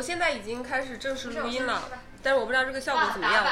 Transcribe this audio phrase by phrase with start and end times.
[0.00, 1.90] 我现在已经开始正式录音了，
[2.22, 3.44] 但是我不知道这个效果怎么样。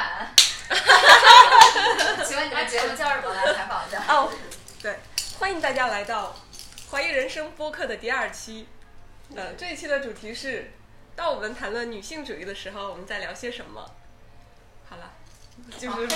[2.25, 3.35] 请问 你的节目叫什么？
[3.35, 4.03] 来采访一下。
[4.09, 4.33] 哦，
[4.80, 4.98] 对，
[5.39, 6.34] 欢迎大家来到
[6.91, 8.66] 《怀疑人生》播客的第二期。
[9.37, 10.73] 呃，这一期的主题是：
[11.15, 13.84] 当我们谈论女性主义的时候，我们在聊些什么？
[14.89, 15.12] 好了，
[15.78, 16.09] 就是 没有，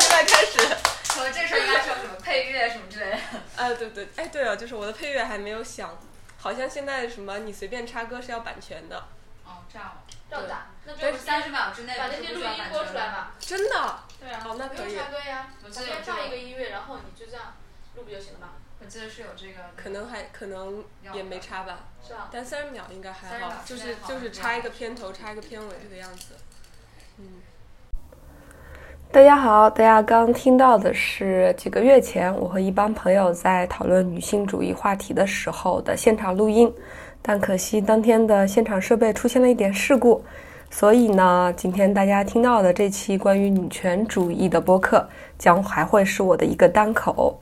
[0.00, 0.56] 现在开始。
[1.20, 3.18] 我这时候应该说什么配乐什么之类的。
[3.56, 5.98] 呃，对对，哎，对了，就是我的配乐还没有想，
[6.42, 8.98] 好像现在什么你随便插歌是要版权的。
[9.44, 10.02] 哦，这样。
[10.28, 13.34] 这样打，那就是三十秒之内把那些录音播出来吧。
[13.38, 13.98] 真的？
[14.18, 14.40] 对啊。
[14.40, 14.78] 好，那可以。
[14.78, 17.54] 不用插歌呀，我记得先放一个音乐，然后你就这样
[17.94, 18.48] 录不就行了吗？
[18.80, 19.70] 我记得是有这个。
[19.76, 21.80] 可能还可能也没插吧。
[22.04, 22.28] 是吧？
[22.32, 26.34] 但三十秒应该还好，就是就是插一个片头，插一个片尾这个样子。
[27.18, 27.42] 嗯。
[29.12, 36.72] 大家好，大家刚听到的是几个月前我和一帮朋友在讨论女性主义话题的时候的现场录音，
[37.20, 40.24] 但可惜当天的现场设备出现了一点事故，
[40.70, 47.38] 所以呢，今天大家听到的这期关于女权主义的播客将还会是我的一个单口。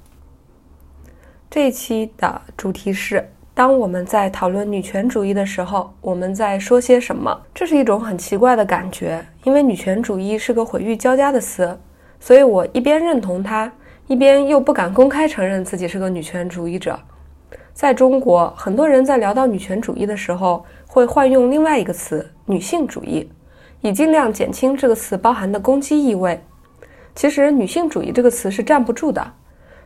[1.49, 3.25] 这一期的主题是。
[3.61, 7.39] 当我们在讨论女权主义的时候，我们在说些什么？
[7.53, 11.79] 这是一种很奇怪的感觉，因为女权主义是个毁誉交加的词，
[12.19, 13.71] 所以我一边认同它，
[14.07, 16.99] 一边又不敢公开承认自己是个女权主义者。
[17.75, 23.31] 在中国，很多人在聊到女权主义的时候，会换用另外一个词“女性主义”，
[23.83, 26.43] 以尽量减轻这个词包含的攻击意味。
[27.15, 29.23] 其实，“女性主义”这个词是站不住的，“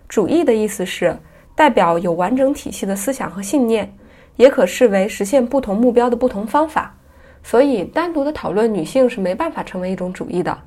[0.06, 1.18] 主义”的意思是。
[1.54, 3.96] 代表有完整体系的思想和信念，
[4.36, 6.94] 也可视为实现不同目标的不同方法。
[7.42, 10.58] 所以，单独的讨论女性是没办法成为一种主义的。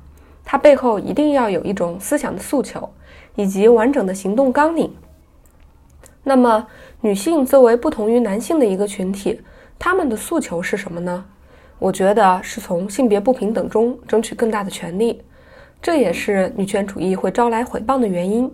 [0.44, 2.88] 它背后一定要有一种思想的诉求，
[3.34, 4.94] 以及完整的行动纲领。
[6.22, 6.66] 那么，
[7.00, 9.40] 女性作为不同于男性的一个群体，
[9.78, 11.24] 她们的诉求是什么呢？
[11.78, 15.20] 我觉得是从性别不平等中争取更大的权利。
[15.82, 18.50] 这也是女权主义会招来毁谤的原因。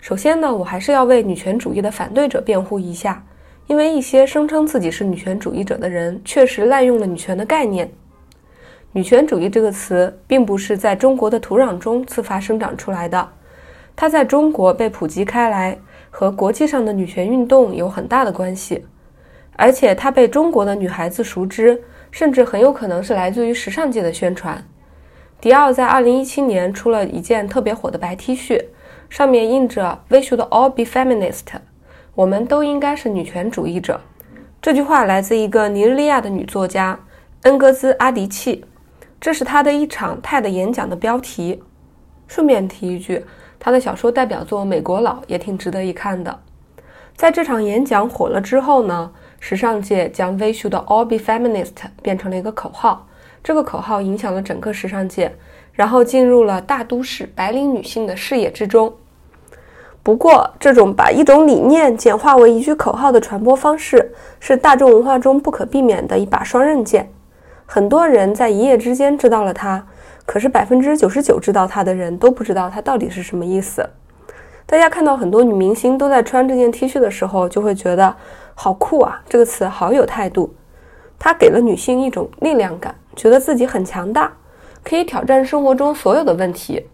[0.00, 3.22] 首先呢，我还是要为女权主义的反对者辩护一下，
[3.66, 7.90] 因为一些声称自己是女权主义者的人，确实滥用了女权的概念。
[8.92, 13.28] 女权主义这个词并不是在中国的土壤中自发生长出来的，
[13.94, 15.76] 它在中国被普及开来，
[16.10, 18.86] 和国际上的女权运动有很大的关系，
[19.56, 21.78] 而且它被中国的女孩子熟知，
[22.10, 24.64] 甚至很有可能是来自于时尚界的宣传。
[25.42, 28.64] 迪奥在2017年出了一件特别火的白 T 恤。
[29.10, 31.42] 上面印着 “We should all be feminist”，
[32.14, 34.00] 我们都应该是女权主义者。
[34.62, 36.98] 这句话来自一个尼日利亚的女作家
[37.42, 38.64] 恩格兹阿迪契，
[39.20, 41.60] 这是她的一场 TED 演讲的标题。
[42.28, 43.24] 顺便提一句，
[43.58, 46.38] 她的小说代表作《美国佬》也挺值得一看的。
[47.16, 49.10] 在这场演讲火了之后呢，
[49.40, 53.08] 时尚界将 “We should all be feminist” 变成了一个口号，
[53.42, 55.34] 这个口号影响了整个时尚界。
[55.72, 58.92] 然后进入了大都市白领女性的视野之中。
[60.02, 67.10] 不过，这种把一种理念简化为一句口号的传播方式，是大众文化中不可避免的一把双刃剑。
[67.66, 69.86] 很多人在一夜之间知道了它，
[70.24, 73.88] 可是百分之九十九知道它的人都不知道它到底是什么意思。
[74.66, 78.16] 大家看到很多女明星都在穿这件 T 恤的时候，就会觉得
[78.54, 79.20] 好酷啊！
[79.28, 80.54] 这个词好有态度，
[81.18, 84.32] 它给了女性一种力量感，觉得自己很强大。
[84.82, 86.86] 可以挑战生活中所有的问题，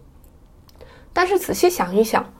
[1.13, 2.31] 但是仔细想一想，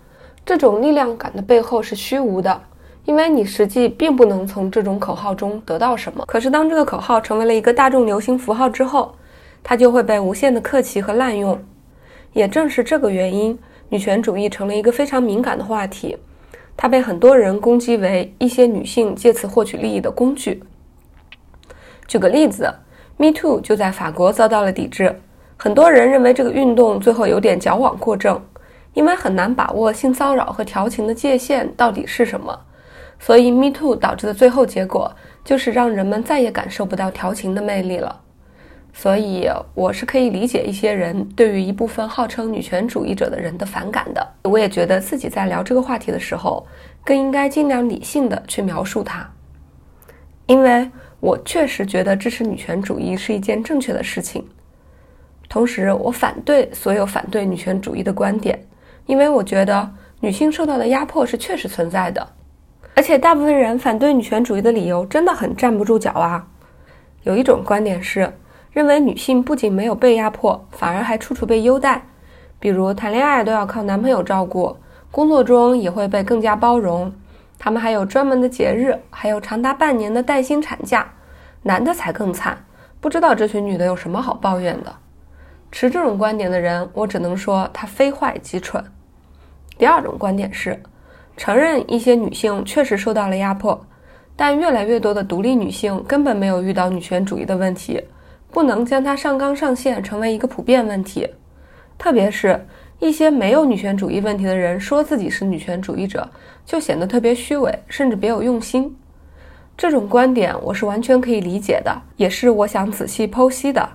[0.45, 2.61] 这种力量感的背后是虚无的，
[3.05, 6.25] 因为你实际并不能从这种口号中得到什么。
[6.27, 9.15] 可是当这个口号成为了一个大众流行符号之后，
[9.63, 11.59] 它就会被无限的客气和滥用。
[12.33, 13.57] 也正是这个原因，
[13.89, 16.17] 女权主义成了一个非常敏感的话题，
[16.75, 20.61] 它被很多人攻击为一些女性借此获取利益的工具。
[22.05, 22.71] 举个例子
[23.17, 25.19] ，Me Too 就在法国遭到了抵制。
[25.57, 28.39] 很多人认为这个运动最后有点矫枉过正，
[28.93, 32.57] 因为很难把握性骚扰和调情的界限到底是什么，
[33.19, 35.11] 所以 Me Too 导致的最后结果
[35.43, 38.21] 就是让人们再也感受不到调情的魅力了。
[38.93, 44.27] 所以我是可以理解一些人对于一部分号称女权主义者的人的反感的。
[44.43, 46.65] 我也觉得自己在聊这个话题的时候，
[47.03, 49.27] 更应该尽量理性的去描述它，
[50.47, 50.89] 因为
[51.19, 54.47] 我确实觉得支持女权主义是一件正确的事情。
[55.57, 58.63] 同时，我反对所有反对女权主义的观点，
[59.07, 62.27] 因为我觉得女性受到的压迫是确实存在的，
[62.93, 66.45] 而且大部分人反对女权主义的理由真的很站不住脚啊。
[67.23, 68.31] 有一种观点是，
[68.69, 72.03] 认为女性不仅没有被压迫，反而还处处被优待，
[72.59, 74.77] 比如谈恋爱都要靠男朋友照顾，
[75.09, 77.11] 工作中也会被更加包容，
[77.57, 81.13] 她们还有专门的节日，还有长达半年的带薪产假。
[81.63, 82.63] 男的才更惨，
[83.01, 84.95] 不知道这群女的有什么好抱怨的。
[85.71, 88.83] 持这种观点的人，我只能说他非坏即蠢。
[89.77, 90.81] 第二种观点是，
[91.35, 93.85] 承认一些女性确实受到了压迫，
[94.35, 98.01] 但越来越多的独立女性根本没有遇到女权主义的问题，
[98.51, 101.27] 不能将它上纲上线成为一个普遍问题。
[101.97, 102.65] 特别是
[102.99, 106.27] 一些没有女权主义问题的人说自己是女权主义者，
[106.65, 108.95] 就显得特别虚伪，甚至别有用心。
[109.75, 113.87] 这种观点我是完全可以理解的，也是我想仔细剖析的。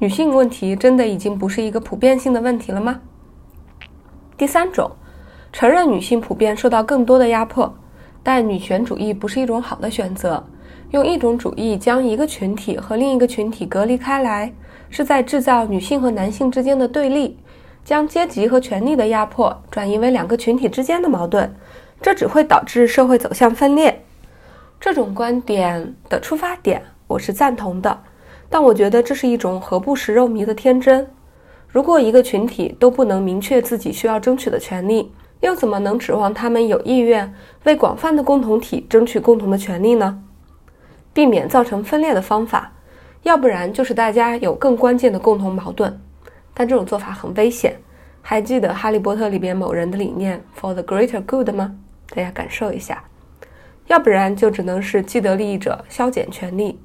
[0.00, 3.02] 女性问题真的已经不是一个普遍性的问题了吗？
[4.38, 4.92] 第三种，
[5.52, 7.74] 承认女性普遍受到更多的压迫，
[8.22, 10.42] 但女权主义不是一种好的选择。
[10.92, 14.54] 用一种主义将一个群体和另一个群体隔离开来，
[14.88, 17.36] 是在制造女性和男性之间的对立，
[17.84, 21.54] 将阶级和权力的压迫转移为两个群体之间的矛盾，
[22.00, 24.02] 这只会导致社会走向分裂。
[24.80, 28.00] 这种观点的出发点，我是赞同的。
[28.50, 31.08] 但我觉得这是一种何不食肉糜的天真。
[31.68, 37.32] 如果一个群体都不能明确自己需要争取的权利，又怎么能指望他们有意愿
[37.62, 40.22] 为广泛的共同体争取共同的权利呢？
[41.14, 42.72] 避免造成分裂的方法，
[43.22, 46.00] 要不然就是大家有更关键的共同矛盾，
[46.52, 47.76] 但这种做法很危险。
[48.20, 51.76] 还记得《哈利波特》里边某人的理念 “for the greater good” 吗？
[52.10, 53.04] 大家感受一下。
[53.86, 56.78] 要不然就只能是既得利益者削减权利。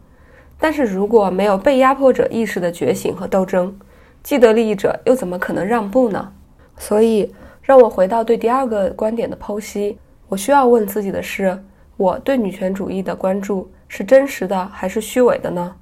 [0.57, 3.77] 但是如果没有被压迫者意识的觉醒和斗争，
[4.23, 6.33] 既得利益者又怎么可能让步呢？
[6.77, 9.97] 所以，让我回到对第二个观点的剖析。
[10.27, 11.61] 我需要问自己的是：
[11.97, 15.75] 我对女权主义的关注是真实的还是虚伪的呢？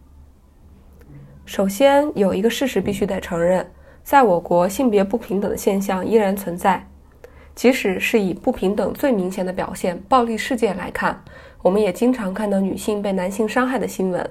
[1.46, 3.66] 首先，有一个事实必须得承认，
[4.04, 6.86] 在我国性别不平等的现象依然存在。
[7.56, 11.24] 即使是以不平等最明显的表现——暴力事件来看，
[11.62, 14.30] 我们也经常看到女性被男性伤害的新闻。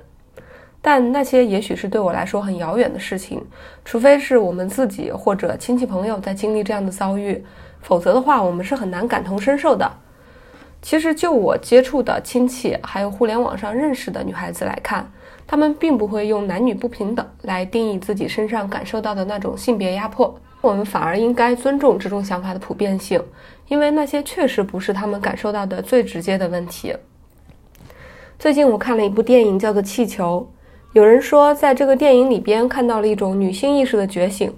[0.85, 3.41] 但那些也许是对我来说很遥远的事情，
[3.85, 7.43] 除非是我们自己或者亲戚朋友在经历这样的遭遇，
[7.81, 9.91] 否则的话，我们是很难感同身受的。
[10.83, 15.09] 其实，就我接触的亲戚，还有互联网上认识的女孩子来看，
[15.47, 20.35] 她们并不会用男女不平等来定义自己身上感受到的那种性别压迫。
[20.61, 23.23] 我们反而应该尊重这种想法的普遍性，
[23.69, 26.93] 因为那些确实不是他们感受到的最直接的问题。
[28.37, 30.49] 最近我看了一部电影，叫做《气球》。
[30.93, 34.53] 有人说，在这个电影里边看到了一种女性意识的觉醒。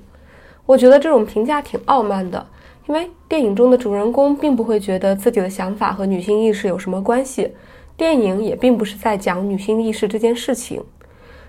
[0.67, 2.45] 我觉得这种评价挺傲慢的，
[2.89, 7.53] 因为电影中的主人公并不会觉得自己的想法和女性意识有什么关系，
[7.97, 10.83] 电影也并不是在讲女性意识这件事情。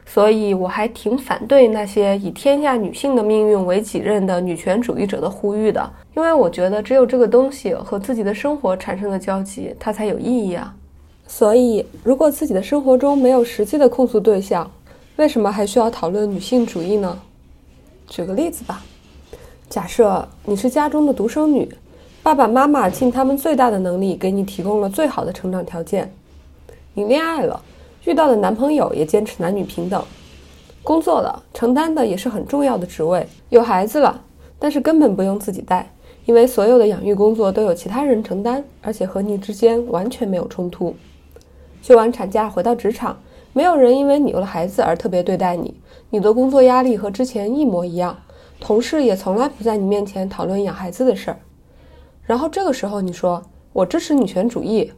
[0.06, 10.76] 所以，我还挺反对那些以天下女性的命运为己任的女权主义者的呼吁的，因为我觉得只有这个东西和自己的生活产生的交集，它才有意义啊。
[11.28, 14.70] 所以，如果自己的生活中没有实际的控诉对象，
[15.18, 17.20] 为什么还需要讨论女性主义呢？
[18.08, 18.84] 举个例子吧，
[19.68, 21.68] 假设你是家中的独生女，
[22.22, 26.14] 爸爸妈妈尽他们最大的能力给你提供了最好的成长条件，
[26.94, 27.60] 你恋爱了，
[28.06, 30.02] 遇到的男朋友也坚持男女平等，
[30.84, 34.22] 工作了，承担的也是很重要的职位，有孩子了，
[34.60, 35.92] 但是根本不用自己带，
[36.26, 40.96] 因为所有的养育工作都有其他人承担，而且和你之间完全没有冲突。
[41.86, 43.16] 休完产假回到职场，
[43.54, 48.18] 没有人因为你有了孩子而特别对待你，你的工作压力和之前一模一样，
[48.60, 51.38] 同事也从来不在你面前讨论养孩子的事儿。
[52.24, 53.40] 然后这个时候你说
[53.72, 54.92] 我支持女权主义，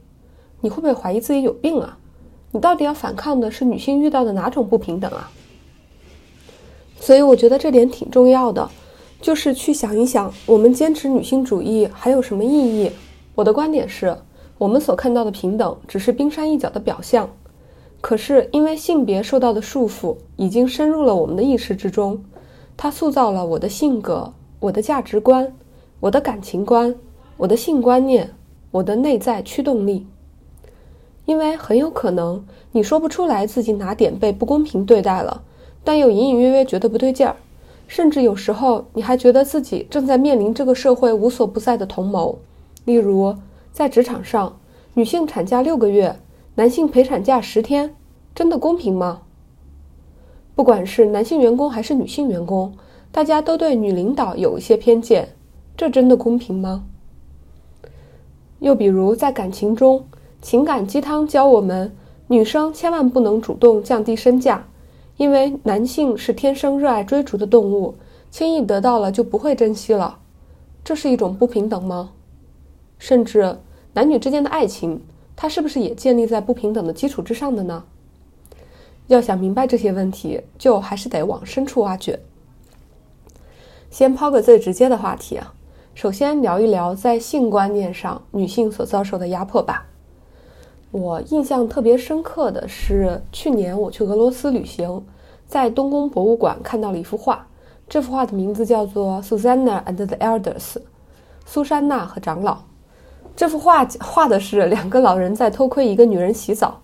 [0.62, 1.98] 你会不会怀疑自己有病啊？
[2.52, 5.30] 你到底要反抗的是女性遇到的哪种不平等啊？
[7.02, 8.70] 所以我觉得这点挺重要的，
[9.20, 12.90] 就是去想一想，我们坚持女性主义还有什么意义？
[13.36, 14.18] 我的观点是。
[14.58, 17.30] 我们所看到的平等只是冰山一角的表象，
[18.02, 22.24] 可是因为性别受到的束缚已经深入了我们的意识之中，
[22.76, 25.54] 它塑造了我的性格、我的价值观、
[26.00, 26.96] 我的感情观、
[27.38, 28.34] 我的性观念、
[28.72, 30.08] 我的内在驱动力。
[31.26, 35.44] 因为很有可能你说不出来自己哪点被不公平对待了，
[35.84, 37.36] 但又隐隐约约觉得不对劲儿，
[37.86, 42.40] 甚至有时候你还觉得自己正在面临这个社会无所不在的同谋，
[42.86, 43.36] 例如。
[43.78, 44.58] 在职场上，
[44.96, 46.18] 女性产假六个月，
[46.56, 47.94] 男性陪产假十天，
[48.34, 49.22] 真的公平吗？
[50.56, 52.74] 不管是男性员工还是女性员工，
[53.12, 55.30] 大家都对女领导有一些偏见，
[55.78, 56.86] 这真的公平吗？
[58.62, 60.04] 又比如在感情中，
[60.42, 61.96] 情感鸡汤教我们，
[62.30, 64.66] 女生千万不能主动降低身价，
[65.18, 67.94] 因为男性是天生热爱追逐的动物，
[68.32, 70.18] 轻易得到了就不会珍惜了，
[70.84, 72.14] 这是一种不平等吗？
[72.98, 73.60] 甚至。
[73.98, 75.02] 男女之间的爱情，
[75.36, 77.84] 它是不是也建立在不平等的基础之上的呢？
[79.08, 82.20] 要想明白这些问题，就还是得往深处挖掘。
[83.90, 85.52] 先抛个最直接的话题啊，
[85.96, 89.88] 首先聊一聊在性观念上女性所遭受的压迫吧。
[90.92, 95.04] 我印象特别深刻的是，去年我去俄罗斯旅行，
[95.48, 97.48] 在东宫博物馆看到了一幅画，
[97.90, 100.74] 这幅画的名字叫做《Susanna and the Elders》，
[101.48, 102.60] 苏珊娜和长老。
[103.38, 106.82] 这幅画画的是两个老人在偷窥一个女人洗澡，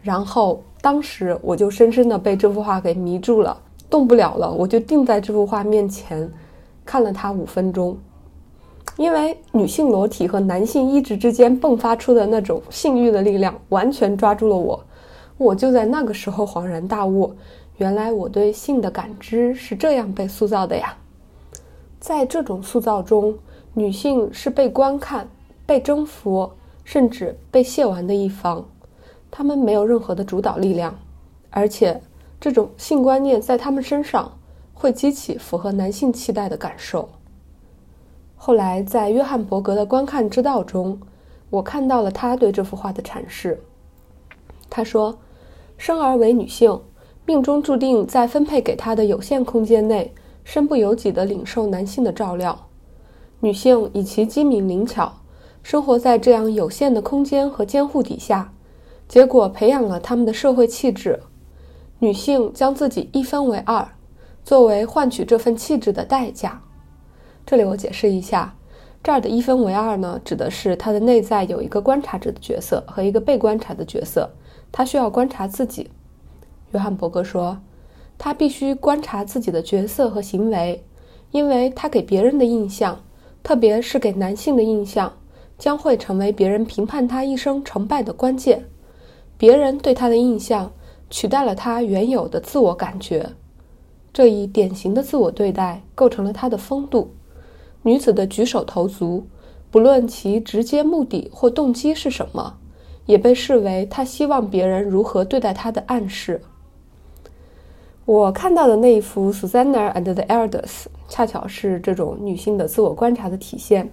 [0.00, 3.60] 然后当时我就深深的被这幅画给迷住了，
[3.90, 6.30] 动不了了，我就定在这幅画面前。
[6.84, 7.98] 看了他五分钟，
[8.96, 14.80] 因为女性裸体和男性意志之间迸发出的那种性欲的力量，完全抓住了我。
[15.36, 17.34] 我就在那个时候恍然大悟，
[17.78, 20.96] 原来我对性的感知是这样被塑造的呀。
[21.98, 23.36] 在这种塑造中，
[23.74, 25.28] 女性是被观看、
[25.66, 26.52] 被征服，
[26.84, 28.64] 甚至被亵玩的一方，
[29.30, 30.98] 他们没有任何的主导力量，
[31.50, 32.00] 而且
[32.40, 34.32] 这种性观念在他们身上。
[34.78, 37.08] 会激起符合男性期待的感受。
[38.36, 41.00] 后来，在约翰伯格的《观看之道》中，
[41.48, 43.58] 我看到了他对这幅画的阐释。
[44.68, 45.18] 他说
[45.78, 46.78] ：“生而为女性，
[47.24, 50.12] 命中注定在分配给她的有限空间内，
[50.44, 52.66] 身不由己地领受男性的照料。
[53.40, 55.10] 女性以其机敏灵巧，
[55.68, 58.52] 生活在这样有限的空间和监护底下，
[59.08, 61.18] 结果培养了他们的社会气质。
[61.98, 63.88] 女性将自己一分为二。”
[64.46, 66.62] 作为换取这份气质的代价，
[67.44, 68.54] 这里我解释一下，
[69.02, 74.30] 这儿的一分为二呢，指的是他的内在有一个观察者的角色和一个被观察的角色，
[74.70, 75.90] 他需要观察自己。
[76.70, 77.58] 约翰伯格说，
[78.16, 80.84] 他必须观察自己的角色和行为，
[81.32, 83.00] 因为他给别人的印象，
[83.42, 85.12] 特别是给男性的印象，
[85.58, 88.64] 将会成为别人评判他一生成败的关键。
[89.38, 90.72] 别人对他的印象
[91.10, 93.30] 取代了他原有的自我感觉。
[94.12, 97.10] 这一典型的自我对待构成了她的风度。
[97.82, 99.26] 女子的举手投足，
[99.70, 102.56] 不论其直接目的或动机是什么，
[103.04, 106.40] 也被视为她希望别人如何对待她的暗示。
[108.06, 110.62] 我看到的那一幅《Susanna and the Elders》
[111.08, 113.92] 恰巧是这种女性的自我观察的体现。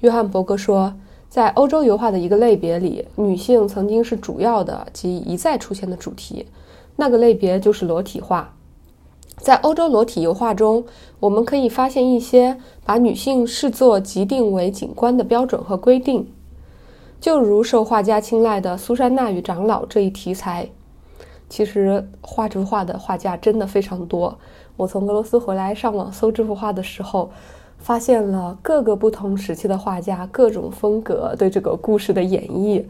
[0.00, 0.94] 约翰·伯格说，
[1.28, 6.46] 在欧洲油画的一个类别里，女性曾经是主要的及一再出现的主题，
[6.96, 8.54] 那个类别就是裸体画。
[9.38, 10.84] 在欧洲裸体油画中，
[11.18, 16.30] 我们可以发现一些把女性视作即定为景观的标准和规定，
[17.20, 20.68] 就如受画家青睐的苏珊娜与长老这一题材。
[21.48, 24.38] 其实画这幅画的画家真的非常多。
[24.76, 27.30] 我从俄罗斯回来上网搜这幅画的时候，
[27.84, 32.82] 发现了各个不同时期的画家各种风格对这个故事的演绎。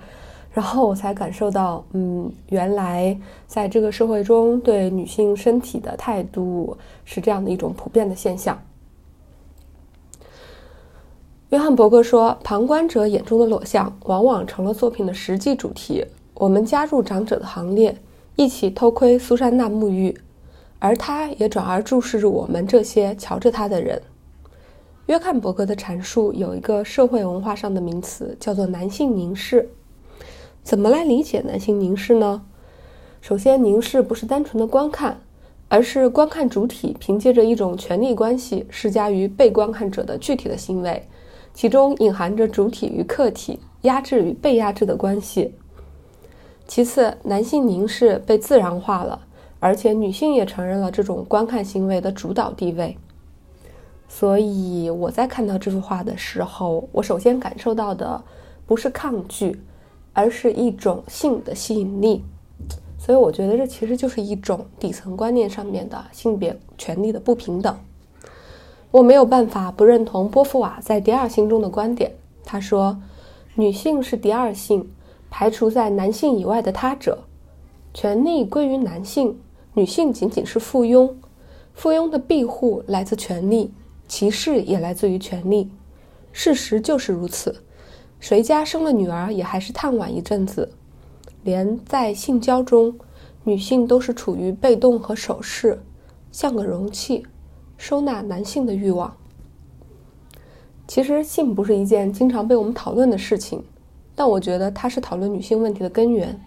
[0.53, 8.57] 然后我才感受到，嗯，原来在这个社会中，对女性身体的态度是这样的一种普遍的现象。
[11.49, 16.07] 约翰·伯格说：“旁观者眼中的裸像，往往成了作品的实际主题。
[16.35, 17.97] 我们加入长者的行列，
[18.37, 20.17] 一起偷窥苏珊娜沐浴，
[20.79, 24.01] 而他也转而注视着我们这些瞧着他的人。”
[25.07, 29.69] 约翰·伯格的阐述有一个社会文化上的名词，叫做“男性凝视”。
[30.65, 32.43] 怎么来理解男性凝视呢？
[33.21, 35.21] 首先，凝视不是单纯的观看，
[35.69, 41.07] 而是观看主体凭借着一种权力关系施加于被观看者的具体的行为，
[41.53, 45.55] 其中隐含着主体与客体、压制与被压制的关系。
[46.67, 49.21] 其次，男性凝视被自然化了，
[49.61, 52.97] 而且女性也承认了这种观看行为的主导地位。
[54.15, 58.23] 所以，我在看到这幅画的时候，我首先感受到的
[58.65, 59.61] 不是抗拒。
[60.17, 62.23] 而是一种性的吸引力，
[62.97, 67.77] 所以我觉得这其实就是一种底层观念上面的性别权利的不平等。
[68.93, 72.13] 我没有办法不认同波伏娃在《第二性》中的观点。
[72.45, 72.97] 他说，
[73.57, 74.89] 女性是第二性，
[75.29, 77.19] 排除在男性以外的他者，
[77.93, 79.37] 权利归于男性，
[79.73, 81.13] 女性仅仅是附庸。
[81.75, 83.73] 附庸的庇护来自权力，
[84.09, 85.71] 歧视也来自于权力。
[86.33, 87.63] 事实就是如此。
[88.21, 90.71] 谁家生了女儿，也还是探晚一阵子。
[91.43, 92.95] 连在性交中，
[93.45, 95.79] 女性都是处于被动和守势，
[96.33, 97.27] 像个容器，
[97.77, 99.15] 收纳男性的欲望。
[100.89, 103.63] 其实，性不是一件经常被我们讨论的事情，
[104.15, 106.41] 但我觉得它是讨论女性问题的根源。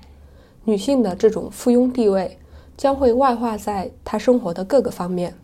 [0.63, 2.37] 女性的这种附庸地位，
[2.75, 5.35] 将会外化在她生活的各个方面，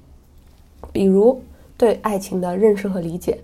[0.91, 1.41] 比如
[1.77, 3.39] 对爱情的认识和理解。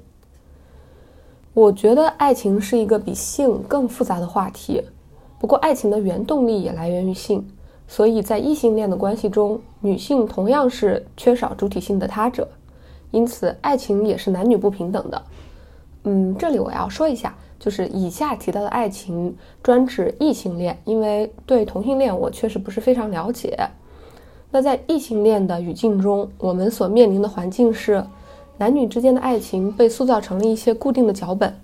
[1.53, 4.83] 我觉得爱情是一个比性更复杂的话题，
[5.39, 7.45] 不过爱情的原动力也来源于性，
[7.88, 12.48] 所以在异性恋的关系中，女性同样是缺少主体性的他者，
[13.12, 15.21] 因此爱情也是男女不平等的。
[16.03, 23.57] 嗯，这里我要说一下，就是以下提到的爱情专指异性恋，因为对同性恋我确实不是非常了解。
[24.51, 28.03] 那在异性恋的语境中，我们所面临的环境是，
[28.59, 31.55] 男女之间的爱情被塑造成了一些固定的脚本。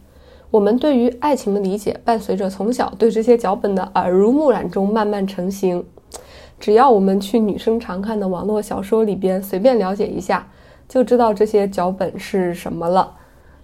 [0.50, 5.84] 我们对于爱情的理解，伴随着从小对这些脚本的耳濡目染中慢慢成型。
[6.58, 10.48] 只要我们去女生常看的网络小说里边随便了解一下，
[10.88, 13.12] 就知道这些脚本是什么了。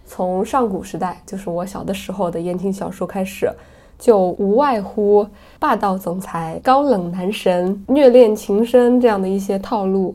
[0.06, 3.50] 从上古时代，就是我小的时候的言情小说开始，
[3.98, 5.26] 就无外乎
[5.58, 10.14] 霸道总裁、高冷男神、虐恋情深这样的一些套路。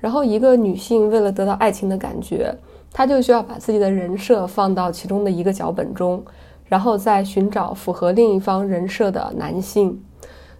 [0.00, 2.54] 然后，一个女性为了得到爱情的感觉。
[2.90, 6.22] 她就需要把自己的人设放到其中的一个脚本中，
[6.66, 10.02] 然后再寻找符合另一方人设的男性。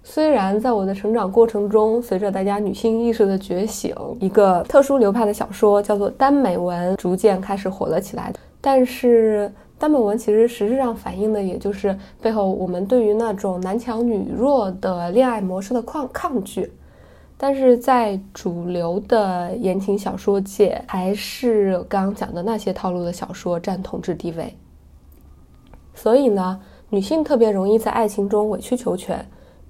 [0.02, 16.70] 虽然在我的成长过程中，随着大家女性意识的觉醒，一个特殊流派的小说叫做耽美文逐渐开始火了起来，但是耽美文其实实质上反映的也就是背后我们对于那种男强女弱的恋爱模式的抗抗拒。
[17.40, 24.54] 但是在主流的言情小说界，还是刚刚讲的那些套路的小说占统治地位。
[25.94, 29.24] 所以呢，女性特别容易在爱情中委曲求全，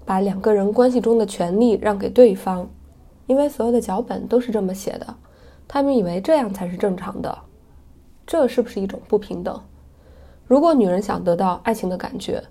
[0.07, 2.67] 把两个人关系中的权利让给对方，
[3.27, 5.15] 因为所有的脚本都是这么写的，
[5.69, 7.39] 他们以为这样才是正常的。
[8.27, 9.61] 这是不是一种不平等？
[10.47, 12.43] 如果女人想得到爱情的感觉，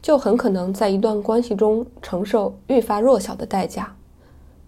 [0.00, 3.92] 就很可能在一段关系中承受愈发弱小的代价。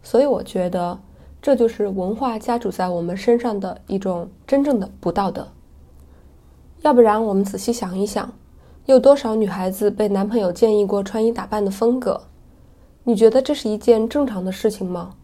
[0.02, 0.98] 所以我觉得，
[1.40, 5.48] 这就是文化加注在我们身上的一种真正的不道德。
[6.82, 8.32] 要不然，我们仔细想一想，
[8.86, 12.20] 有多少女孩子被男朋友建议过穿衣打扮的风格？
[13.04, 15.14] 你觉得这是一件正常的事情吗？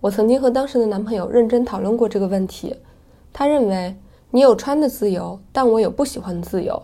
[0.00, 2.76] 我曾经和当时的男朋友认真讨论过这个问题，
[3.32, 3.96] 他认为
[4.30, 6.82] 你有穿的自由，但我有不喜欢的自由，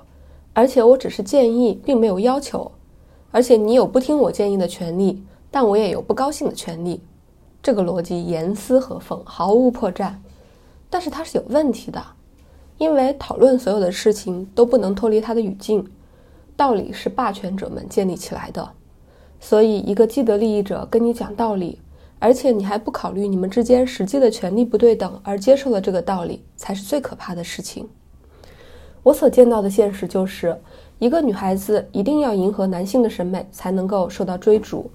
[0.52, 2.72] 而且我只是建议，并没有要求，
[3.30, 7.00] 而且你有不听我建议的权利，但我也有不高兴的权利。
[7.62, 10.14] 这个逻辑严丝合缝，毫无破绽，
[10.88, 12.02] 但是它是有问题的，
[12.78, 15.86] 因为讨论所有的事情都不能脱离它的语境。
[16.56, 18.70] 道理是霸权者们建立起来的，
[19.40, 21.78] 所以一个既得利益者跟你讲道理，
[22.18, 27.88] 而且你还不考虑你们之间实际的权利不对等而接受了这个道理，才是最可怕的事情。
[29.02, 30.58] 我所见到的现实就是，
[30.98, 34.90] 一个女孩子一定要迎合男性的审美才能够受到追逐，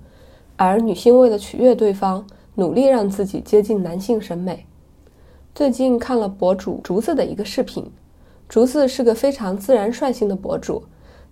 [0.56, 2.26] 而女性为了取悦对方。
[2.58, 4.66] 努力让自己接近男性审美。
[5.54, 7.92] 最近看了博主竹子的一个视频，
[8.48, 10.84] 竹子是个非常自然率性的博主，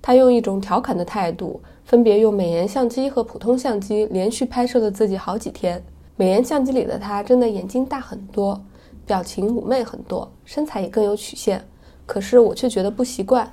[0.02, 5.82] 他用一种调侃的态度，分别用美颜相机和普通相机连续拍摄了自己好几天。
[6.18, 8.62] 美颜相机里的他真的眼睛大很多，
[9.06, 11.66] 表情妩媚很多，身材也更有曲线。
[12.06, 13.50] 可是我却觉得不习惯，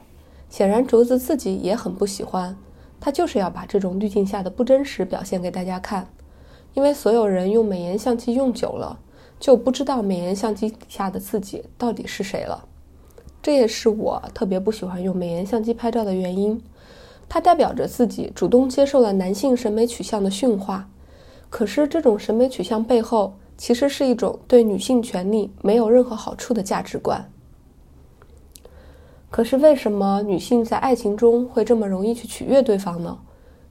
[0.49, 2.57] 显然竹子自己也很不喜欢。
[2.99, 6.07] 他就是要把这种滤镜下的不真实表现给大家看。
[6.75, 8.99] 因为所有人用美颜相机用久了，
[9.39, 12.67] 就不知道美颜相机底下的自己到底是谁了。
[13.43, 16.63] 这也是我特别不喜欢用美颜相机拍照的原因。
[17.29, 20.89] 它代表着自己主动接受了男性审美取向的驯化。
[21.49, 27.31] 可是这种审美取向背后，其实是一种对女性权利没有任何好处的价值观。
[29.31, 33.19] 可是为什么女性在爱情中会这么容易去取悦对方呢？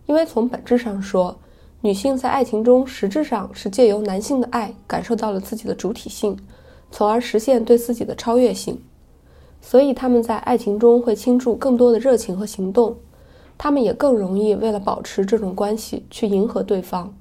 [0.05, 1.37] 因为从本质上说，
[1.81, 6.37] 女性在爱情中实质上是借由男性的爱感受到了自己的主体性，
[6.91, 8.81] 从而实现对自己的超越性，
[9.61, 12.97] 所以他们在爱情中会倾注更多的热情和行动，
[13.57, 17.15] 他们也更容易为了保持这种关系去迎合对方，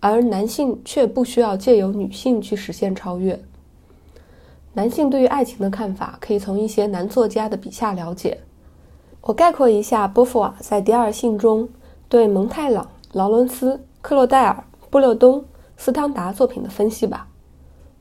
[0.00, 3.42] 而男性却不需要借由女性去实现超越。
[4.74, 8.40] 男性对于爱情的看法可以从一些男作家的笔下了解，
[9.22, 11.70] 我概括一下波伏娃在《第二性》中
[12.10, 12.91] 对蒙太朗。
[13.12, 15.44] 劳伦斯、克洛戴尔、布勒东、
[15.76, 17.28] 斯汤达作品的分析吧。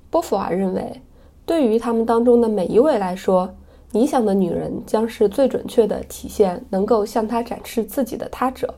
[0.10, 1.02] 波伏娃认为，
[1.46, 3.54] 对于他们当中的每一位来说，
[3.92, 8.74] 理想的女人将是最准确的体现能够向他展示自己的他者。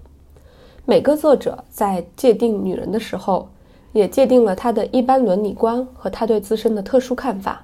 [0.86, 3.50] 每个作者在界定女人的时候，
[3.91, 7.63] 也界定了他的一般伦理观和他对自身的特殊看法。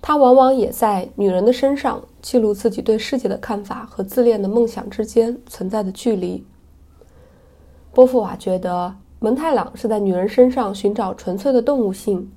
[0.00, 6.44] 他往往也在女人的身上记录自己对世界的看法和自恋的梦想之间存在的距离。
[7.94, 12.32] 波伏娃觉得蒙太朗是在女人身上寻找纯粹的动物性，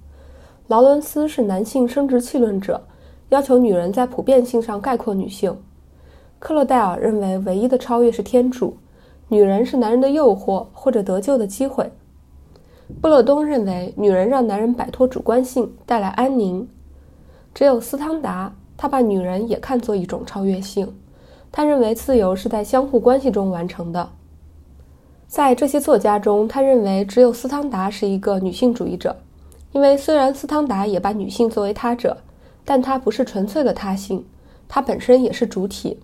[0.68, 2.82] 劳伦斯是男性生殖器论者，
[3.30, 5.58] 要求女人在普遍性上概括女性。
[6.40, 8.76] 克洛戴尔认为唯一的超越是天主，
[9.30, 11.90] 女人是男人的诱惑或者得救的机会。
[13.02, 16.68] 布勒东认为，女人让男人摆脱主观性，带来安宁。
[17.54, 20.94] 只有斯汤达，他把女人也看作一种超越性。
[21.50, 24.10] 他认为自由是在相互关系中完成的。
[25.36, 29.14] 在这些作家中，他认为只有斯汤达是一个女性主义者，
[29.74, 32.16] 因为虽然斯汤达也把女性作为他者，
[32.64, 34.26] 但她不是纯粹的他性，
[34.70, 36.00] 她本身也是主体。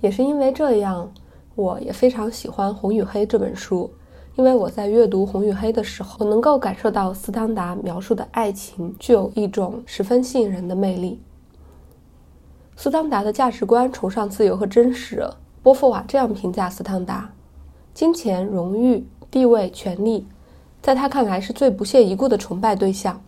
[0.00, 1.12] 也是因为这样，
[1.54, 3.90] 我也非常喜欢《红与黑》这本书，
[4.36, 11.20] 因为我在阅读《红与黑》的时候，我能够感受到斯汤达描述的爱情具有一种十分吸引人的魅力。
[12.74, 15.28] 斯汤达的价值观崇尚自由和真实。
[15.62, 17.30] 波伏娃这样评价斯汤达：
[18.00, 20.26] 金钱、荣誉、地位、权力，
[20.80, 23.22] 在他看来是最不屑一顾的崇拜对象。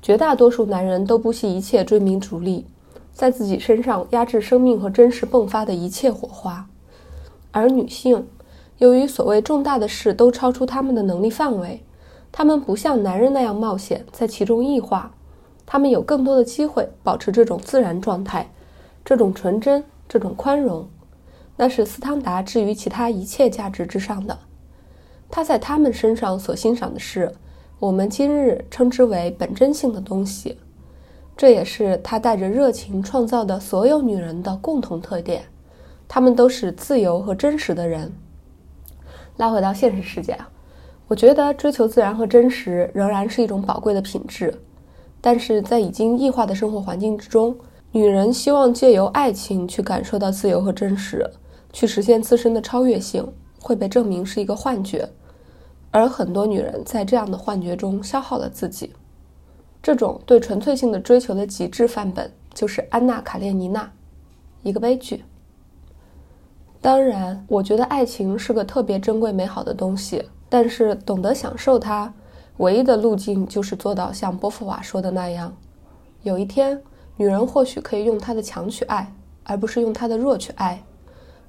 [0.00, 2.64] 绝大多数男人都不惜一切追名逐利，
[3.12, 6.66] 在自己身上压制生命和真实迸发的一切火花。
[7.50, 8.26] 而女性，
[8.78, 11.82] 由于所谓重大的事都超出他们的能力范围，
[12.32, 15.12] 他们不像男人那样冒险，在其中异化。
[15.66, 18.50] 他们有更多的机会保持这种自然状态。
[19.04, 20.88] 这种纯真，这种宽容，
[21.56, 24.38] 那是斯汤达置于其他一切价值之上的。
[25.30, 27.32] 他在他们身上所欣赏的是
[27.78, 30.58] 我们今日称之为本真性的东西，
[31.36, 35.42] 这也是他带着热情创造的所有女人的共同特点。
[36.08, 38.12] 她们都是自由和真实的人。
[39.38, 40.38] 拉回到现实世界，
[41.08, 44.54] 我觉得追求自然和真实仍然是一种宝贵的品质，
[45.20, 47.56] 但是在已经异化的生活环境之中。
[47.92, 51.28] 女人希望借由爱情去感受到自由和真实，
[51.76, 55.06] 去实现自身的超越性，会被证明是一个幻觉，
[55.90, 58.94] 而很多女人在这样的幻觉中消耗了自己。
[59.82, 63.82] 这种对纯粹性的追求的极致范本就是《安娜·卡列尼娜》，
[64.62, 65.22] 一个悲剧。
[66.80, 72.10] 当然，我觉得爱情是个特别珍贵美好的东西，但是懂得享受它，
[72.56, 75.54] 唯一的路径就是做到像波伏娃说的那样，
[76.22, 76.82] 有一天。
[77.18, 79.12] 女人或许可以用她的强去爱，
[79.44, 80.78] 而不是用她的弱去爱；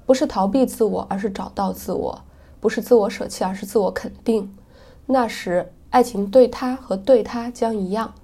[0.08, 2.18] 不是逃避自我，而是找到自我；
[2.60, 4.56] 不是自我舍弃，而是自我肯定。
[5.04, 8.14] 那时，爱情对她和对他将一样。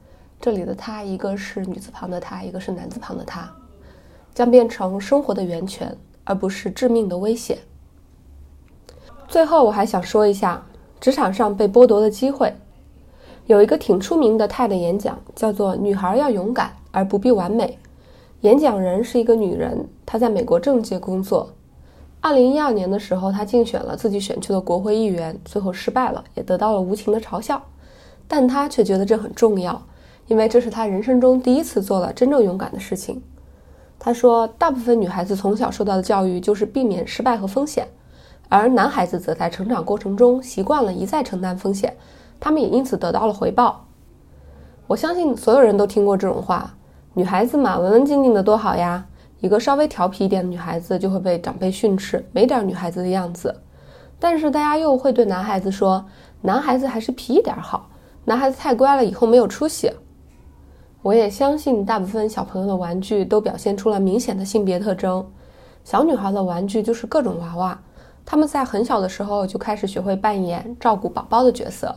[0.40, 3.54] 这里的“她”一个是女字旁的“她”，一个是男字旁的“他”，
[4.32, 5.94] 将变成生活的源泉，
[6.24, 7.58] 而不是致命的危险。
[9.28, 10.64] 最后，我还想说一下
[10.98, 12.50] 职场上被剥夺的机会。
[13.44, 16.74] 有一个挺出名的泰的演讲，叫做“女孩要勇敢”。
[16.92, 17.78] 而不必完美。
[18.40, 21.50] 演讲人是一个女人，她在美国政界工作。
[22.24, 27.62] 二零一二年的时候，她竞选了自己选区的国会议员，最后失败了，也得到了无情的嘲笑。
[28.26, 29.82] 但她却觉得这很重要，
[30.26, 33.22] 因为这是她人生中第一次做了真正勇敢的事情。
[33.98, 37.86] 她说：“大部分女孩子从小受到的教育就是避免失败和风险，
[38.48, 41.94] 而男孩子则在成长过程中习惯了一再承担风险，
[42.40, 43.84] 他们也因此得到了回报。”
[44.88, 46.74] 我相信所有人都听过这种话。
[47.12, 49.04] 女孩子嘛，文文静静的多好呀！
[49.40, 53.54] 一个稍微调皮一点的女孩子就会被长辈训斥，没点女孩子的样子。
[54.18, 56.04] 但是大家又会对男孩子说，
[56.40, 57.90] 男孩子还是皮一点好，
[58.24, 59.90] 男孩子太乖了，以后没有出息。
[61.02, 65.26] 我也相信大部分小朋友的玩具都表现出了明显的性别特征。
[65.84, 67.78] 小女孩的玩具就是各种娃娃，
[68.24, 71.94] 他们在很小的时候就开始学会扮演照顾宝宝的角色，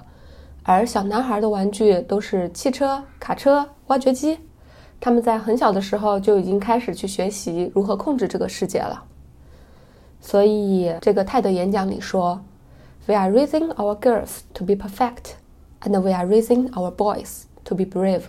[0.63, 4.38] 而小男孩的玩具都是汽车、卡车、挖掘机。
[5.00, 9.04] 他们在很小的时候就已经开始去学习如何控制这个世界了。
[10.20, 12.42] 所以，这个泰德演讲里说
[13.06, 15.36] ：“We are raising our girls to be perfect,
[15.82, 18.24] and we are raising our boys to be brave。”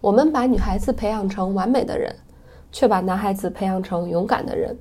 [0.00, 2.14] 我们把女孩子培养成完美的人，
[2.70, 4.76] 却把男孩子培养成勇敢的人。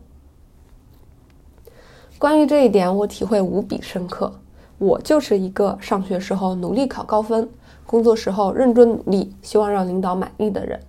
[2.20, 4.40] 关于这一点，我体会无比深刻。
[4.78, 7.50] 我就是一个上学时候努力考高分，
[7.86, 10.80] 工作时候认真努力，希望让领导满意的人。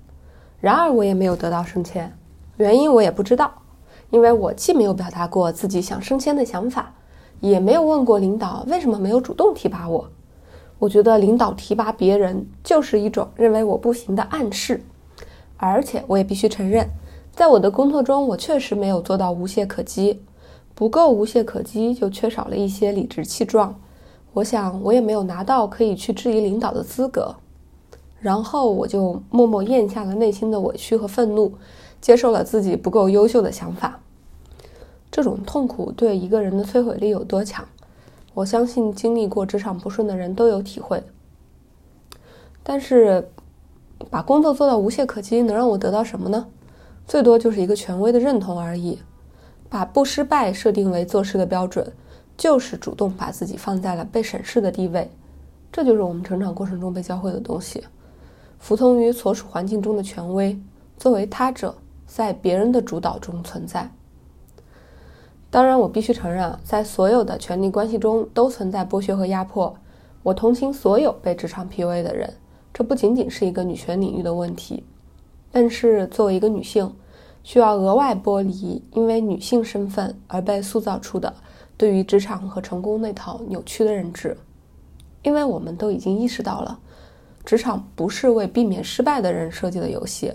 [0.60, 2.12] 然而我也没有得到升迁，
[2.56, 3.52] 原因我也不知道，
[4.10, 6.92] 因为我既没有表达过自己想升迁的想法，
[7.40, 10.10] 也没有问过领导为什么没有主动提拔我。
[10.80, 14.80] 我觉得领导提拔别人就是一种认为我不行的暗示，
[15.56, 16.88] 而且我也必须承认，
[17.32, 20.22] 在我的工作中我确实没有做到无懈可击，
[20.74, 23.74] 不够无懈可击就缺少了一些理直气壮。
[24.32, 27.34] 我想我也没有拿到可以去质疑领导的资格。
[28.20, 31.52] 然后我就默默咽下了内心的委屈和愤怒，
[32.00, 34.00] 接受了自己不够优秀的想法。
[35.10, 37.66] 这种痛苦对一个人的摧毁力有多强，
[38.34, 41.02] 我相信经历过职场不顺的人都有体会。
[42.62, 43.30] 但是，
[44.10, 46.46] 把工作做到无懈可击，能让我得到什么呢？
[47.06, 48.98] 最多就是一个权威的认同而已。
[49.70, 51.92] 把不失败设定为做事的标准，
[52.36, 55.10] 就是主动把自己放在了被审视的地位。
[55.70, 57.84] 这就是我们成长过程中被教会的东西：
[58.58, 60.58] 服从于所属环境中的权威，
[60.96, 63.90] 作为他者，在别人的主导中存在。
[65.50, 69.74] 当然，我必须承认，在所有的权力关系中都存在剥削和压迫。
[70.22, 72.34] 我同情所有被职场 PUA 的人，
[72.74, 74.84] 这不仅仅是一个女权领域的问题。
[75.50, 76.92] 但是，作为一个女性，
[77.42, 81.32] 需要额外剥离因为女性身份而被塑造出的
[81.78, 84.36] 对于职场和成功那套扭曲的认知。
[85.22, 86.78] 因为我们都已经意识到了，
[87.48, 90.30] 职场不是为避免失败的人设计的游戏，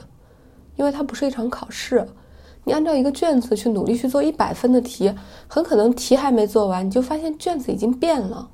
[0.78, 2.04] 因为它不是一场考试。
[2.64, 5.14] 你按照一个卷子去努力去做一百分的题，
[5.48, 8.50] 很可能题还没做完，你就发现卷子已经变了。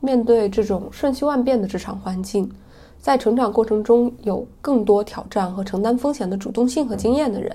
[0.00, 2.50] 面对这种瞬息万变的职场环境，
[2.98, 7.54] 在成长过程中有更多挑战和承担风险的主动性和经验的人，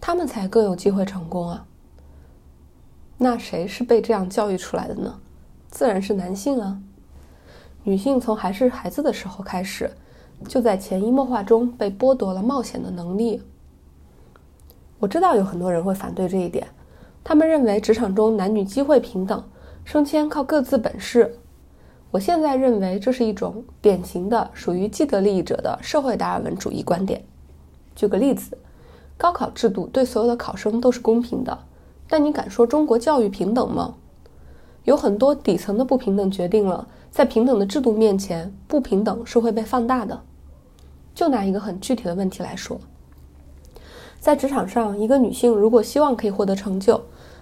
[0.00, 1.66] 他们才更有机会成功啊。
[3.18, 5.18] 那谁是被这样教育出来的呢？
[5.68, 6.78] 自然是男性啊。
[7.84, 9.90] 女性从还是孩子的时候开始，
[10.46, 13.42] 就在潜移默化中被剥夺了冒险的能力。
[15.00, 16.66] 我知道有很多人会反对这一点，
[17.24, 19.42] 他们认为职场中男女机会平等，
[19.84, 21.38] 升迁靠各自本事。
[22.12, 27.24] 我现在认为这是一种典型的属于既得利益者的社会达尔文主义观点。
[27.96, 28.56] 举个例子，
[29.16, 31.58] 高考制度对所有的考生都是公平的，
[32.06, 33.94] 但你敢说中国教育平等吗？
[34.84, 40.20] 有很多底层的不平等决定了，在平等的制度面前，不平等是会被放大的。
[41.14, 42.80] 就拿一个很具体的问题来说。
[44.18, 47.00] 在职场上，一个女性如果希望可以获得成就，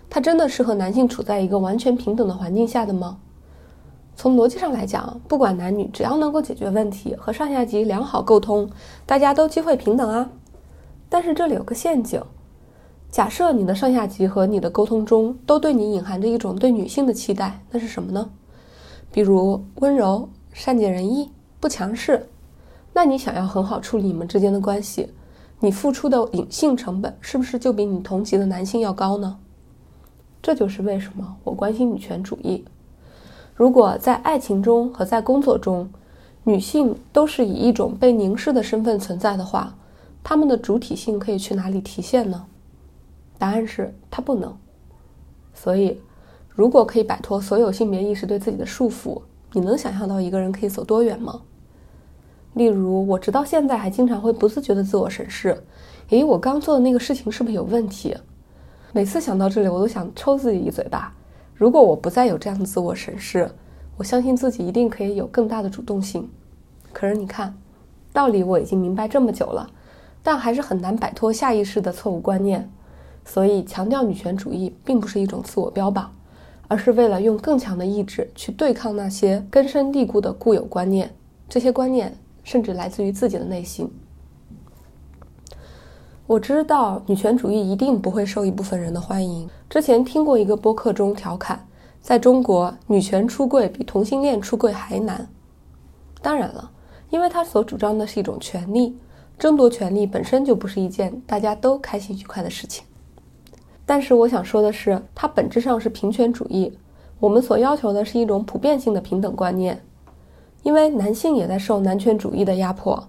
[0.09, 3.19] 她真的是和男性处在一个完全平等的环境下的吗？
[4.17, 8.69] 从逻辑上来讲，不管男女，只要能够解决问题和上下级良好沟通，
[9.07, 10.31] 大家都机会平等啊。
[11.09, 12.21] 但是这里有个陷阱：
[13.11, 18.31] 假设你的上下级和你的沟通中都对你隐含着一种对女性的期待，那是什么呢？
[19.11, 22.29] 比如温柔、善解人意、不强势，
[22.93, 25.09] 那你想要很好处理你们之间的关系？
[25.59, 29.37] 你付出的隐性成本是不是就比你同级的男性要高呢？
[30.41, 32.65] 这就是为什么我关心女权主义。
[33.55, 35.91] 如果在爱情中和在工作中，
[36.45, 39.75] 女性都是以一种被凝视的身份存在的话，
[40.23, 42.47] 她们的主体性可以去哪里体现呢？
[43.41, 44.57] 答案是它不能。
[45.53, 46.01] 所以，
[46.55, 49.21] 如果可以摆脱所有性别意识对自己的束缚，
[49.53, 51.41] 你能想象到一个人可以走多远吗？
[52.55, 55.65] 例如，我直到现在还经常会不自觉的自我审视：，
[56.11, 58.17] 诶，我刚做的那个事情是不是有问题？
[58.93, 61.15] 每次想到这里，我都想抽自己一嘴巴。
[61.55, 63.51] 如果我不再有这样的自我审视，
[63.97, 66.29] 我相信自己一定可以有更大的主动性。
[66.93, 67.57] 可是你看，
[68.13, 69.69] 道理我已经明白这么久了，
[70.23, 72.71] 但还是很难摆脱下意识的错误观念。
[73.31, 76.11] 所以，强调女权主义并不是一种自我标榜，
[76.67, 81.15] 而是为了用更强的意志去对抗那些根深蒂固的固有观念。
[81.49, 82.17] 这些观念。
[82.43, 83.89] 甚至来自于自己的内心。
[86.27, 89.49] 我知道女权主义一定不会受一部分人的欢迎。
[89.69, 91.69] 之前听过一个播客中调侃，
[92.01, 95.29] 在中国，女权出柜比同性恋出柜还难。
[96.23, 96.71] 当然了，
[97.11, 98.97] 因为他所主张的是一种权利，
[99.39, 102.85] 争夺权利本身就不是一件大家都开心愉快的事情。
[103.91, 106.73] 但是我想说的是，它本质上是平权主义。
[107.19, 109.83] 我们所要求的是一种普遍性的平等观念。
[110.63, 113.03] 因为男性也在受男权主义的压迫，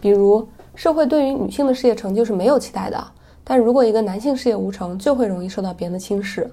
[0.00, 3.06] 比如社会对于女性的事业成就是没有期待的，
[3.44, 6.50] 但如果一个男性事业无成，就会容易受到别人的轻视。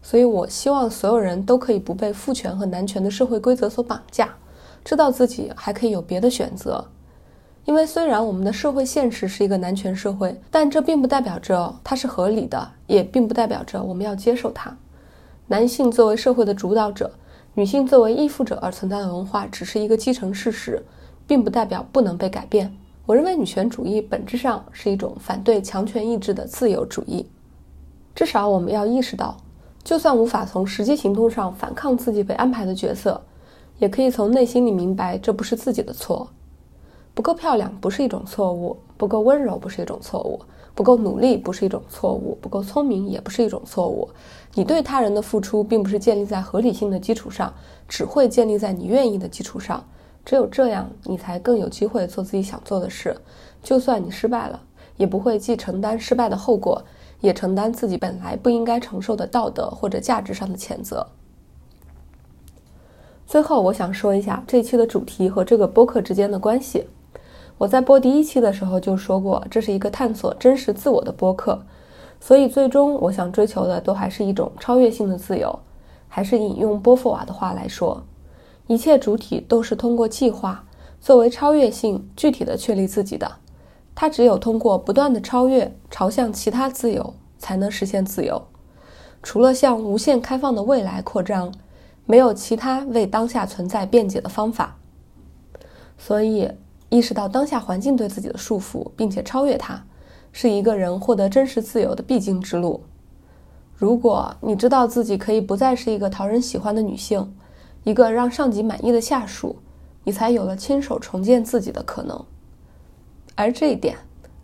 [0.00, 4.30] 所以我希望所有人都可以不被父权和男权的社会规则所绑架，
[4.82, 6.82] 知道自己还可以有别的选择。
[7.64, 14.76] 因为虽然我们的社会现实是一个男权社会，但这并不代表着它是合理的，也并不代表着我们要接受它。
[15.46, 17.10] 男性作为社会的主导者。
[17.56, 20.82] 女性作为依附者而存在的文化，只是一个既成事实，
[21.24, 22.74] 并不代表不能被改变。
[23.06, 27.24] 我认为女权主义本质上是一种反对强权意志的自由主义。
[28.12, 29.36] 至少我们要意识到，
[29.84, 33.22] 就算无法从实际行动上反抗自己被安排的角色，
[33.78, 36.28] 也可以从内心里明白这不是自己的错。
[37.14, 40.40] 不够漂亮不是一种错误，不够温柔不是一种错误。
[40.76, 44.08] 不够努力不是一种错误，不够聪明也不是一种错误。
[44.54, 47.54] 你对他人的付出并不是建立在合理性的基础上，
[47.86, 49.84] 只会建立在你愿意的基础上。
[50.24, 53.16] 只有这样，你才更有机会做自己想做的事。
[53.62, 54.60] 就算你失败了，
[54.96, 56.84] 也不会既承担失败的后果，
[57.20, 61.06] 也承担自己本来不应该承受的道德或者价值上的谴责。
[63.28, 66.84] 最后，我想说一下这一期的主题和这个播客之间的关系。
[67.58, 71.64] 我在播第一期的时候就说过，这是一个探索真实自我的播客，
[72.20, 75.58] 所以，最终我想追求的都还是一种超越性的自由。
[76.08, 78.04] 还是引用波伏娃的话来说，
[78.68, 80.64] 一切主体都是通过计划
[81.00, 83.30] 作为超越性具体的确立自己的。
[83.96, 88.40] 它只有通过不断的超越，朝向其他自由，才能实现自由。
[89.22, 91.52] 除了向无限开放的未来扩张，
[92.06, 94.76] 没有其他为当下存在辩解的方法。
[95.98, 96.48] 所以，
[96.94, 99.84] 意识到当下环境对自己的束缚，并且超越它，
[100.30, 102.84] 是一个人获得真实自由的必经之路。
[103.74, 107.34] 如果你知道自己可以不再是一个讨人喜欢的女性，
[107.82, 109.56] 一个让上级满意的下属，
[110.04, 112.24] 你才有了亲手重建自己的可能。
[113.34, 113.96] 而这一点，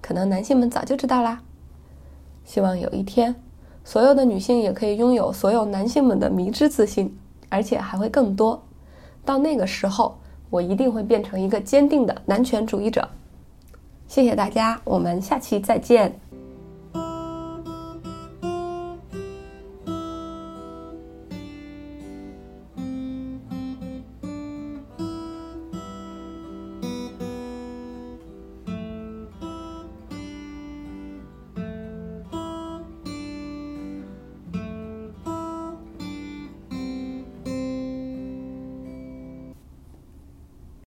[0.03, 1.41] 可能男性们早就知道啦。
[2.45, 3.37] 希望有一天。
[3.83, 7.17] 所有的女性也可以拥有所有男性们的迷之自信，
[7.49, 8.63] 而且还会更多。
[9.25, 10.20] 到那个时候，
[10.51, 13.09] 我一定会变成一个坚定的男权主义者。
[14.09, 16.13] 谢谢大家，我们下期再见。